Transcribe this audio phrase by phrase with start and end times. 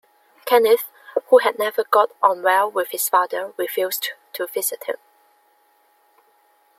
[0.45, 0.85] Kenneth,
[1.27, 4.95] who had never got on well with his father, refused to visit him.